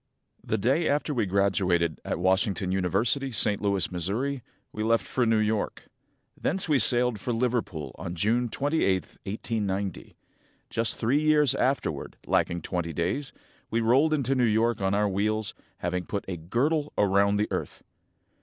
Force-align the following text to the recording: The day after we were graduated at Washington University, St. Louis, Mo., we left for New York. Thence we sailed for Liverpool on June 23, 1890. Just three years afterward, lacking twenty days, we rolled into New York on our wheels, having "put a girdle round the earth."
The 0.43 0.57
day 0.57 0.89
after 0.89 1.13
we 1.13 1.25
were 1.25 1.29
graduated 1.29 2.01
at 2.03 2.17
Washington 2.17 2.71
University, 2.71 3.29
St. 3.31 3.61
Louis, 3.61 3.91
Mo., 3.91 4.39
we 4.71 4.83
left 4.83 5.05
for 5.05 5.27
New 5.27 5.37
York. 5.37 5.87
Thence 6.35 6.67
we 6.67 6.79
sailed 6.79 7.19
for 7.19 7.31
Liverpool 7.31 7.95
on 7.99 8.15
June 8.15 8.49
23, 8.49 8.83
1890. 8.95 10.15
Just 10.71 10.95
three 10.95 11.21
years 11.21 11.53
afterward, 11.53 12.17
lacking 12.25 12.63
twenty 12.63 12.93
days, 12.93 13.31
we 13.69 13.79
rolled 13.79 14.11
into 14.11 14.33
New 14.33 14.43
York 14.43 14.81
on 14.81 14.95
our 14.95 15.07
wheels, 15.07 15.53
having 15.77 16.05
"put 16.07 16.25
a 16.27 16.35
girdle 16.35 16.91
round 16.97 17.37
the 17.37 17.47
earth." 17.51 17.83